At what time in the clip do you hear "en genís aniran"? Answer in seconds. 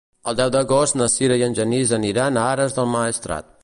1.51-2.41